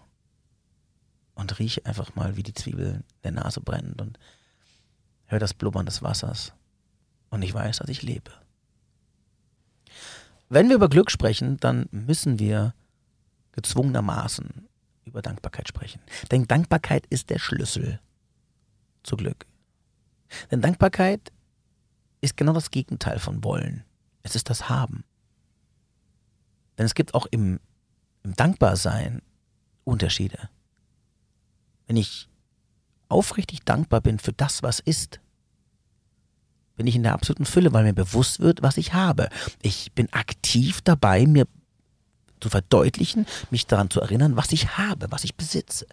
und 1.34 1.58
rieche 1.58 1.84
einfach 1.84 2.14
mal, 2.14 2.38
wie 2.38 2.42
die 2.42 2.54
Zwiebel 2.54 3.04
in 3.22 3.34
der 3.34 3.44
Nase 3.44 3.60
brennt 3.60 4.00
und 4.00 4.18
höre 5.26 5.38
das 5.38 5.52
Blubbern 5.52 5.84
des 5.84 6.00
Wassers. 6.00 6.54
Und 7.28 7.42
ich 7.42 7.52
weiß, 7.52 7.78
dass 7.78 7.90
ich 7.90 8.00
lebe. 8.00 8.30
Wenn 10.48 10.70
wir 10.70 10.76
über 10.76 10.88
Glück 10.88 11.10
sprechen, 11.10 11.58
dann 11.58 11.86
müssen 11.90 12.38
wir 12.38 12.72
gezwungenermaßen 13.52 14.68
über 15.14 15.22
Dankbarkeit 15.22 15.68
sprechen. 15.68 16.00
Denn 16.30 16.46
Dankbarkeit 16.46 17.06
ist 17.06 17.30
der 17.30 17.38
Schlüssel 17.38 18.00
zu 19.02 19.16
Glück. 19.16 19.46
Denn 20.50 20.60
Dankbarkeit 20.60 21.32
ist 22.20 22.36
genau 22.36 22.52
das 22.52 22.70
Gegenteil 22.70 23.18
von 23.18 23.42
Wollen. 23.44 23.84
Es 24.22 24.34
ist 24.34 24.50
das 24.50 24.68
Haben. 24.68 25.04
Denn 26.76 26.86
es 26.86 26.94
gibt 26.94 27.14
auch 27.14 27.26
im, 27.30 27.60
im 28.22 28.34
Dankbarsein 28.34 29.22
Unterschiede 29.84 30.50
wenn 31.86 31.96
ich 31.96 32.28
aufrichtig 33.08 33.64
dankbar 33.64 34.00
bin 34.00 34.18
für 34.18 34.32
das, 34.32 34.62
was 34.62 34.80
ist, 34.80 35.20
bin 36.76 36.86
ich 36.86 36.96
in 36.96 37.04
der 37.04 37.12
absoluten 37.12 37.44
Fülle, 37.44 37.72
weil 37.72 37.84
mir 37.84 37.92
bewusst 37.92 38.40
wird, 38.40 38.62
was 38.62 38.76
ich 38.78 38.94
habe. 38.94 39.28
Ich 39.62 39.92
bin 39.92 40.12
aktiv 40.12 40.80
dabei, 40.82 41.26
mir 41.26 41.46
zu 42.44 42.50
verdeutlichen, 42.50 43.26
mich 43.50 43.66
daran 43.66 43.88
zu 43.88 44.02
erinnern, 44.02 44.36
was 44.36 44.52
ich 44.52 44.76
habe, 44.76 45.10
was 45.10 45.24
ich 45.24 45.34
besitze 45.34 45.86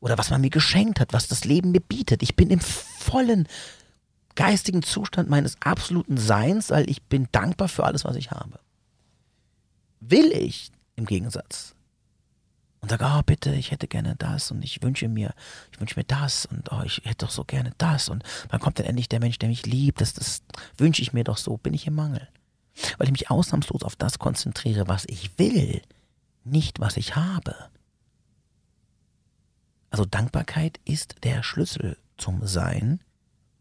oder 0.00 0.16
was 0.16 0.30
man 0.30 0.40
mir 0.40 0.48
geschenkt 0.48 0.98
hat, 0.98 1.12
was 1.12 1.28
das 1.28 1.44
Leben 1.44 1.72
mir 1.72 1.80
bietet. 1.80 2.22
Ich 2.22 2.36
bin 2.36 2.48
im 2.48 2.60
vollen 2.60 3.46
geistigen 4.34 4.82
Zustand 4.82 5.28
meines 5.28 5.60
absoluten 5.60 6.16
Seins, 6.16 6.70
weil 6.70 6.88
ich 6.88 7.02
bin 7.02 7.28
dankbar 7.32 7.68
für 7.68 7.84
alles, 7.84 8.06
was 8.06 8.16
ich 8.16 8.30
habe. 8.30 8.60
Will 10.00 10.32
ich 10.32 10.72
im 10.96 11.04
Gegensatz 11.04 11.74
und 12.80 12.88
sage, 12.88 13.04
oh 13.06 13.20
bitte, 13.22 13.54
ich 13.54 13.70
hätte 13.70 13.86
gerne 13.86 14.16
das 14.16 14.50
und 14.50 14.64
ich 14.64 14.82
wünsche 14.82 15.06
mir, 15.06 15.34
ich 15.70 15.80
wünsche 15.80 16.00
mir 16.00 16.04
das 16.04 16.46
und 16.46 16.72
oh, 16.72 16.80
ich 16.82 17.02
hätte 17.04 17.26
doch 17.26 17.30
so 17.30 17.44
gerne 17.44 17.72
das 17.76 18.08
und 18.08 18.24
wann 18.48 18.60
kommt 18.60 18.78
denn 18.78 18.86
endlich 18.86 19.10
der 19.10 19.20
Mensch, 19.20 19.38
der 19.38 19.50
mich 19.50 19.66
liebt? 19.66 20.00
Das, 20.00 20.14
das 20.14 20.40
wünsche 20.78 21.02
ich 21.02 21.12
mir 21.12 21.24
doch 21.24 21.36
so, 21.36 21.58
bin 21.58 21.74
ich 21.74 21.86
im 21.86 21.94
Mangel. 21.94 22.26
Weil 22.98 23.06
ich 23.06 23.12
mich 23.12 23.30
ausnahmslos 23.30 23.82
auf 23.82 23.96
das 23.96 24.18
konzentriere, 24.18 24.88
was 24.88 25.04
ich 25.06 25.38
will, 25.38 25.82
nicht 26.44 26.80
was 26.80 26.96
ich 26.96 27.16
habe. 27.16 27.54
Also 29.90 30.04
Dankbarkeit 30.04 30.78
ist 30.84 31.16
der 31.24 31.42
Schlüssel 31.42 31.96
zum 32.16 32.46
Sein, 32.46 33.00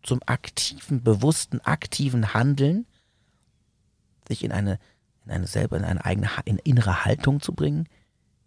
zum 0.03 0.21
aktiven, 0.25 1.03
bewussten, 1.03 1.59
aktiven 1.61 2.33
Handeln, 2.33 2.85
sich 4.27 4.43
in 4.43 4.51
eine, 4.51 4.79
in 5.25 5.31
eine 5.31 5.47
selber, 5.47 5.77
in 5.77 5.83
eine 5.83 6.05
eigene 6.05 6.29
in 6.45 6.57
innere 6.59 7.03
Haltung 7.03 7.41
zu 7.41 7.53
bringen, 7.53 7.89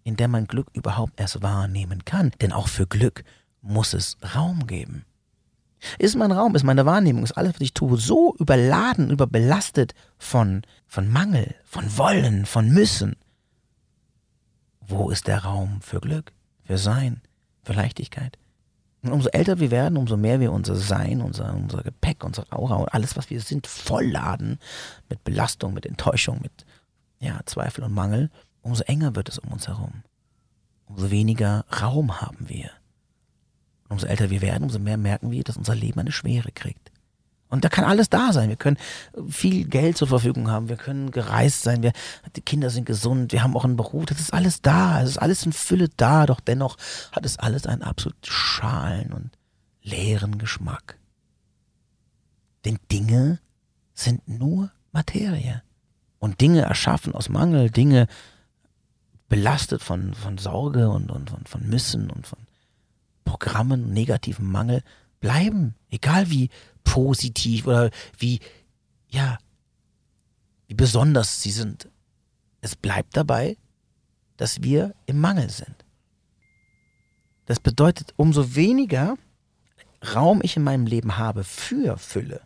in 0.05 0.17
der 0.17 0.29
man 0.29 0.47
Glück 0.47 0.69
überhaupt 0.73 1.19
erst 1.21 1.43
wahrnehmen 1.43 2.05
kann. 2.05 2.31
Denn 2.41 2.53
auch 2.53 2.69
für 2.69 2.87
Glück 2.87 3.25
muss 3.61 3.95
es 3.95 4.17
Raum 4.35 4.67
geben. 4.67 5.05
Ist 5.99 6.17
mein 6.17 6.33
Raum, 6.33 6.55
ist 6.55 6.65
meine 6.65 6.87
Wahrnehmung, 6.87 7.25
ist 7.25 7.33
alles, 7.33 7.55
was 7.55 7.61
ich 7.61 7.75
tue, 7.75 7.99
so 7.99 8.35
überladen, 8.39 9.11
überbelastet 9.11 9.95
von, 10.19 10.63
von 10.87 11.09
Mangel, 11.09 11.55
von 11.65 11.97
Wollen, 11.99 12.47
von 12.47 12.69
Müssen? 12.69 13.17
Wo 14.81 15.11
ist 15.11 15.27
der 15.27 15.45
Raum 15.45 15.81
für 15.81 16.01
Glück, 16.01 16.33
für 16.65 16.79
Sein, 16.79 17.23
für 17.63 17.73
Leichtigkeit? 17.73 18.39
Und 19.03 19.13
umso 19.13 19.29
älter 19.31 19.59
wir 19.59 19.71
werden, 19.71 19.97
umso 19.99 20.17
mehr 20.17 20.39
wir 20.39 20.53
unser 20.53 20.77
Sein, 20.77 21.21
unser, 21.21 21.53
unser 21.55 21.83
Gepäck, 21.83 22.23
unsere 22.25 22.51
Aura 22.53 22.77
und 22.77 22.95
alles, 22.95 23.17
was 23.17 23.31
wir 23.31 23.41
sind, 23.41 23.67
vollladen 23.67 24.59
mit 25.09 25.25
Belastung, 25.25 25.75
mit 25.75 25.87
Enttäuschung, 25.87 26.41
mit 26.41 26.65
ja, 27.19 27.41
Zweifel 27.47 27.83
und 27.85 27.95
Mangel, 27.95 28.31
umso 28.63 28.85
enger 28.85 29.17
wird 29.17 29.29
es 29.29 29.39
um 29.39 29.53
uns 29.53 29.67
herum. 29.67 30.03
Umso 30.87 31.11
weniger 31.11 31.65
Raum 31.81 32.21
haben 32.21 32.49
wir. 32.49 32.71
Umso 33.93 34.07
älter 34.07 34.31
wir 34.31 34.41
werden, 34.41 34.65
umso 34.65 34.79
mehr 34.79 34.97
merken 34.97 35.31
wir, 35.31 35.45
dass 35.45 35.57
unser 35.57 35.75
Leben 35.75 36.01
eine 36.01 36.13
Schwere 36.13 36.51
kriegt. 36.51 36.91
Und 37.51 37.63
da 37.63 37.69
kann 37.69 37.85
alles 37.85 38.09
da 38.09 38.33
sein. 38.33 38.49
Wir 38.49 38.57
können 38.57 38.79
viel 39.29 39.67
Geld 39.67 39.99
zur 39.99 40.09
Verfügung 40.09 40.51
haben. 40.51 40.71
Wir 40.71 40.79
können 40.79 41.11
gereist 41.11 41.63
sein. 41.63 41.83
Wir, 41.83 41.93
die 42.35 42.41
Kinder 42.41 42.71
sind 42.71 42.87
gesund. 42.87 43.33
Wir 43.33 43.43
haben 43.43 43.55
auch 43.55 43.67
einen 43.67 43.77
Beruf. 43.77 44.07
Das 44.07 44.19
ist 44.19 44.33
alles 44.33 44.63
da. 44.63 45.03
Es 45.03 45.11
ist 45.11 45.19
alles 45.19 45.45
in 45.45 45.53
Fülle 45.53 45.91
da. 45.99 46.25
Doch 46.25 46.41
dennoch 46.41 46.79
hat 47.13 47.27
es 47.27 47.39
alles 47.39 47.67
einen 47.67 47.83
absolut 47.83 48.17
schalen 48.27 49.13
und 49.13 49.31
leeren 49.83 50.39
Geschmack. 50.39 50.97
Denn 52.65 52.79
Dinge 52.91 53.39
sind 53.93 54.27
nur 54.27 54.73
Materie. 54.93 55.63
Und 56.19 56.41
Dinge 56.41 56.63
erschaffen 56.63 57.15
aus 57.15 57.29
Mangel, 57.29 57.71
Dinge 57.71 58.07
belastet 59.29 59.83
von, 59.83 60.15
von 60.15 60.39
Sorge 60.39 60.89
und, 60.89 61.11
und, 61.11 61.33
und 61.33 61.51
von 61.51 61.69
Müssen 61.69 62.11
und 62.11 62.27
von 62.27 62.39
Programmen 63.25 63.85
und 63.85 63.93
negativem 63.93 64.51
Mangel, 64.51 64.83
bleiben. 65.21 65.75
Egal 65.91 66.31
wie 66.31 66.51
positiv 66.85 67.67
oder 67.67 67.91
wie, 68.19 68.41
ja, 69.09 69.39
wie 70.67 70.75
besonders 70.75 71.43
sie 71.43 71.51
sind. 71.51 71.89
Es 72.61 72.77
bleibt 72.77 73.17
dabei, 73.17 73.57
dass 74.37 74.63
wir 74.63 74.95
im 75.07 75.19
Mangel 75.19 75.51
sind. 75.51 75.85
Das 77.47 77.61
bedeutet, 77.61 78.15
umso 78.17 78.55
weniger 78.55 79.17
Raum 80.15 80.41
ich 80.43 80.57
in 80.57 80.63
meinem 80.63 80.87
Leben 80.87 81.17
habe 81.17 81.45
für 81.45 81.97
Fülle, 81.97 82.43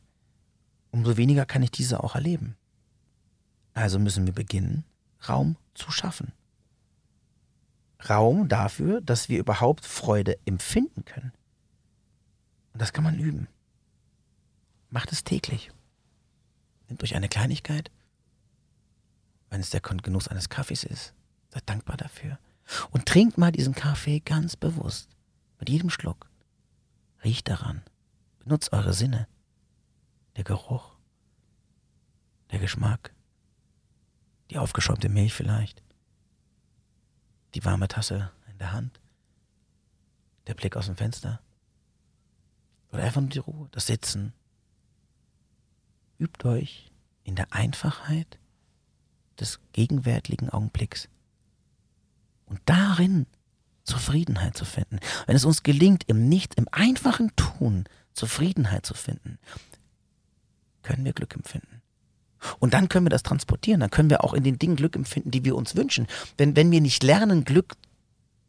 umso 0.90 1.16
weniger 1.16 1.46
kann 1.46 1.62
ich 1.62 1.70
diese 1.70 2.02
auch 2.02 2.14
erleben. 2.14 2.56
Also 3.74 3.98
müssen 3.98 4.26
wir 4.26 4.32
beginnen, 4.32 4.84
Raum 5.28 5.56
zu 5.74 5.90
schaffen. 5.90 6.32
Raum 8.08 8.48
dafür, 8.48 9.00
dass 9.00 9.28
wir 9.28 9.38
überhaupt 9.38 9.84
Freude 9.86 10.38
empfinden 10.44 11.04
können. 11.04 11.32
Und 12.72 12.82
das 12.82 12.92
kann 12.92 13.04
man 13.04 13.18
üben. 13.18 13.48
Macht 14.90 15.12
es 15.12 15.24
täglich. 15.24 15.70
Nehmt 16.88 17.02
euch 17.02 17.14
eine 17.14 17.28
Kleinigkeit. 17.28 17.90
Wenn 19.50 19.60
es 19.60 19.70
der 19.70 19.80
Genuss 19.80 20.28
eines 20.28 20.48
Kaffees 20.48 20.84
ist, 20.84 21.14
seid 21.48 21.68
dankbar 21.68 21.96
dafür. 21.96 22.38
Und 22.90 23.06
trinkt 23.06 23.38
mal 23.38 23.52
diesen 23.52 23.74
Kaffee 23.74 24.20
ganz 24.20 24.56
bewusst. 24.56 25.08
Mit 25.58 25.70
jedem 25.70 25.90
Schluck. 25.90 26.28
Riecht 27.24 27.48
daran. 27.48 27.82
Benutzt 28.40 28.72
eure 28.72 28.92
Sinne. 28.92 29.26
Der 30.36 30.44
Geruch. 30.44 30.96
Der 32.50 32.58
Geschmack. 32.58 33.14
Die 34.50 34.58
aufgeschäumte 34.58 35.08
Milch 35.08 35.32
vielleicht. 35.32 35.82
Die 37.56 37.64
warme 37.64 37.88
Tasse 37.88 38.30
in 38.50 38.58
der 38.58 38.72
Hand. 38.72 39.00
Der 40.46 40.52
Blick 40.52 40.76
aus 40.76 40.86
dem 40.86 40.96
Fenster. 40.96 41.40
Oder 42.92 43.02
einfach 43.02 43.22
nur 43.22 43.30
die 43.30 43.38
Ruhe, 43.38 43.68
das 43.72 43.86
Sitzen, 43.86 44.34
Übt 46.18 46.46
euch 46.46 46.92
in 47.24 47.34
der 47.34 47.54
Einfachheit 47.54 48.38
des 49.40 49.60
gegenwärtigen 49.72 50.50
Augenblicks 50.50 51.08
und 52.44 52.60
darin 52.66 53.26
Zufriedenheit 53.84 54.54
zu 54.54 54.66
finden. 54.66 55.00
Wenn 55.26 55.36
es 55.36 55.46
uns 55.46 55.62
gelingt, 55.62 56.04
im 56.08 56.28
Nicht, 56.28 56.56
im 56.56 56.68
einfachen 56.72 57.34
Tun 57.36 57.84
Zufriedenheit 58.12 58.84
zu 58.84 58.92
finden, 58.92 59.38
können 60.82 61.06
wir 61.06 61.14
Glück 61.14 61.34
empfinden. 61.34 61.75
Und 62.58 62.74
dann 62.74 62.88
können 62.88 63.06
wir 63.06 63.10
das 63.10 63.22
transportieren, 63.22 63.80
dann 63.80 63.90
können 63.90 64.10
wir 64.10 64.24
auch 64.24 64.34
in 64.34 64.44
den 64.44 64.58
Dingen 64.58 64.76
Glück 64.76 64.96
empfinden, 64.96 65.30
die 65.30 65.44
wir 65.44 65.56
uns 65.56 65.76
wünschen. 65.76 66.06
Denn 66.38 66.56
wenn 66.56 66.70
wir 66.70 66.80
nicht 66.80 67.02
lernen, 67.02 67.44
Glück 67.44 67.76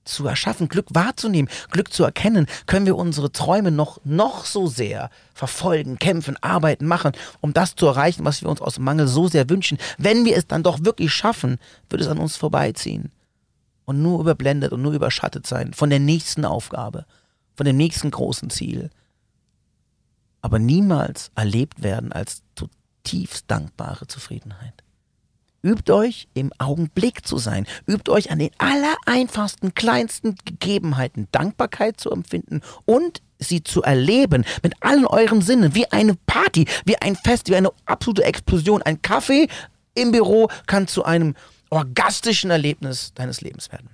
zu 0.07 0.25
erschaffen, 0.27 0.69
Glück 0.69 0.87
wahrzunehmen, 0.89 1.49
Glück 1.69 1.93
zu 1.93 2.03
erkennen, 2.03 2.47
können 2.65 2.85
wir 2.85 2.95
unsere 2.95 3.31
Träume 3.31 3.71
noch, 3.71 3.99
noch 4.03 4.45
so 4.45 4.67
sehr 4.67 5.09
verfolgen, 5.33 5.99
kämpfen, 5.99 6.37
arbeiten, 6.41 6.87
machen, 6.87 7.11
um 7.41 7.53
das 7.53 7.75
zu 7.75 7.85
erreichen, 7.85 8.25
was 8.25 8.41
wir 8.41 8.49
uns 8.49 8.61
aus 8.61 8.79
Mangel 8.79 9.07
so 9.07 9.27
sehr 9.27 9.49
wünschen. 9.49 9.77
Wenn 9.97 10.25
wir 10.25 10.35
es 10.35 10.47
dann 10.47 10.63
doch 10.63 10.83
wirklich 10.83 11.11
schaffen, 11.13 11.57
wird 11.89 12.01
es 12.01 12.07
an 12.07 12.17
uns 12.17 12.35
vorbeiziehen 12.35 13.11
und 13.85 14.01
nur 14.01 14.19
überblendet 14.19 14.71
und 14.71 14.81
nur 14.81 14.93
überschattet 14.93 15.45
sein 15.45 15.73
von 15.73 15.89
der 15.89 15.99
nächsten 15.99 16.45
Aufgabe, 16.45 17.05
von 17.55 17.65
dem 17.65 17.77
nächsten 17.77 18.11
großen 18.11 18.49
Ziel. 18.49 18.89
Aber 20.41 20.59
niemals 20.59 21.31
erlebt 21.35 21.83
werden 21.83 22.11
als 22.11 22.41
zutiefst 23.07 23.45
dankbare 23.47 24.07
Zufriedenheit. 24.07 24.83
Übt 25.63 25.91
euch 25.91 26.27
im 26.33 26.51
Augenblick 26.59 27.25
zu 27.25 27.37
sein. 27.37 27.65
Übt 27.87 28.11
euch 28.11 28.31
an 28.31 28.39
den 28.39 28.51
allereinfachsten, 28.57 29.73
kleinsten 29.73 30.35
Gegebenheiten 30.45 31.27
Dankbarkeit 31.31 31.99
zu 31.99 32.11
empfinden 32.11 32.61
und 32.85 33.21
sie 33.39 33.63
zu 33.63 33.81
erleben 33.81 34.45
mit 34.61 34.75
allen 34.81 35.05
euren 35.05 35.41
Sinnen, 35.41 35.73
wie 35.73 35.91
eine 35.91 36.15
Party, 36.25 36.67
wie 36.85 36.97
ein 36.97 37.15
Fest, 37.15 37.49
wie 37.49 37.55
eine 37.55 37.71
absolute 37.85 38.23
Explosion. 38.23 38.81
Ein 38.81 39.01
Kaffee 39.01 39.47
im 39.95 40.11
Büro 40.11 40.49
kann 40.67 40.87
zu 40.87 41.05
einem 41.05 41.35
orgastischen 41.69 42.51
Erlebnis 42.51 43.13
deines 43.15 43.41
Lebens 43.41 43.71
werden. 43.71 43.89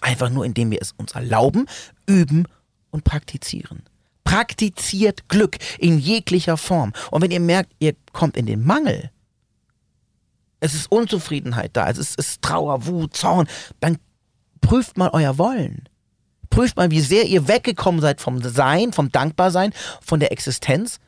Einfach 0.00 0.30
nur, 0.30 0.44
indem 0.44 0.70
wir 0.70 0.80
es 0.80 0.92
uns 0.92 1.12
erlauben, 1.12 1.66
üben 2.06 2.48
und 2.90 3.04
praktizieren. 3.04 3.82
Praktiziert 4.24 5.28
Glück 5.28 5.58
in 5.78 5.98
jeglicher 5.98 6.56
Form. 6.56 6.92
Und 7.10 7.22
wenn 7.22 7.30
ihr 7.30 7.40
merkt, 7.40 7.72
ihr 7.78 7.94
kommt 8.12 8.36
in 8.36 8.46
den 8.46 8.64
Mangel, 8.64 9.10
es 10.60 10.74
ist 10.74 10.90
Unzufriedenheit 10.90 11.70
da, 11.74 11.90
es 11.90 11.98
ist, 11.98 12.18
ist 12.18 12.40
Trauer, 12.40 12.86
Wut, 12.86 13.16
Zorn, 13.16 13.48
dann 13.80 13.98
prüft 14.60 14.96
mal 14.96 15.10
euer 15.12 15.36
Wollen. 15.38 15.88
Prüft 16.50 16.76
mal, 16.76 16.90
wie 16.90 17.00
sehr 17.00 17.24
ihr 17.24 17.48
weggekommen 17.48 18.00
seid 18.00 18.20
vom 18.20 18.40
Sein, 18.42 18.92
vom 18.92 19.10
Dankbarsein, 19.10 19.72
von 20.00 20.20
der 20.20 20.32
Existenz 20.32 21.00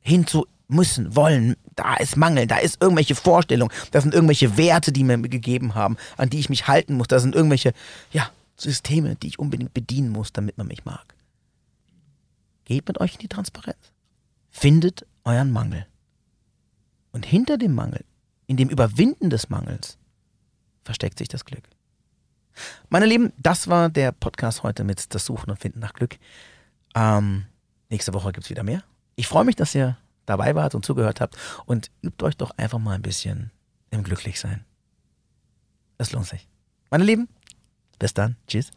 hin 0.00 0.26
zu 0.26 0.46
müssen, 0.68 1.14
wollen. 1.14 1.56
Da 1.76 1.96
ist 1.96 2.16
Mangel, 2.16 2.46
da 2.46 2.56
ist 2.58 2.82
irgendwelche 2.82 3.14
Vorstellung, 3.14 3.72
da 3.92 4.00
sind 4.00 4.14
irgendwelche 4.14 4.56
Werte, 4.56 4.92
die 4.92 5.04
mir 5.04 5.18
gegeben 5.18 5.74
haben, 5.74 5.96
an 6.16 6.30
die 6.30 6.40
ich 6.40 6.50
mich 6.50 6.66
halten 6.66 6.96
muss. 6.96 7.08
Da 7.08 7.20
sind 7.20 7.34
irgendwelche, 7.34 7.72
ja, 8.12 8.30
Systeme, 8.56 9.16
die 9.16 9.28
ich 9.28 9.38
unbedingt 9.38 9.74
bedienen 9.74 10.10
muss, 10.10 10.32
damit 10.32 10.58
man 10.58 10.66
mich 10.66 10.84
mag. 10.84 11.11
Geht 12.72 12.88
mit 12.88 13.00
euch 13.02 13.12
in 13.16 13.18
die 13.18 13.28
Transparenz. 13.28 13.92
Findet 14.48 15.06
euren 15.24 15.50
Mangel. 15.50 15.86
Und 17.10 17.26
hinter 17.26 17.58
dem 17.58 17.74
Mangel 17.74 18.02
in 18.46 18.56
dem 18.56 18.70
Überwinden 18.70 19.28
des 19.28 19.50
Mangels 19.50 19.98
versteckt 20.82 21.18
sich 21.18 21.28
das 21.28 21.44
Glück. 21.44 21.68
Meine 22.88 23.04
Lieben, 23.04 23.34
das 23.36 23.68
war 23.68 23.90
der 23.90 24.12
Podcast 24.12 24.62
heute 24.62 24.84
mit 24.84 25.14
das 25.14 25.26
Suchen 25.26 25.50
und 25.50 25.58
Finden 25.58 25.80
nach 25.80 25.92
Glück. 25.92 26.16
Ähm, 26.94 27.44
nächste 27.90 28.14
Woche 28.14 28.32
gibt 28.32 28.44
es 28.44 28.50
wieder 28.50 28.62
mehr. 28.62 28.82
Ich 29.16 29.28
freue 29.28 29.44
mich, 29.44 29.56
dass 29.56 29.74
ihr 29.74 29.98
dabei 30.24 30.54
wart 30.54 30.74
und 30.74 30.82
zugehört 30.82 31.20
habt 31.20 31.36
und 31.66 31.90
übt 32.00 32.24
euch 32.24 32.38
doch 32.38 32.52
einfach 32.52 32.78
mal 32.78 32.94
ein 32.94 33.02
bisschen 33.02 33.50
im 33.90 34.02
Glücklichsein. 34.02 34.64
Es 35.98 36.10
lohnt 36.12 36.26
sich. 36.26 36.48
Meine 36.88 37.04
Lieben, 37.04 37.28
bis 37.98 38.14
dann. 38.14 38.36
Tschüss. 38.46 38.70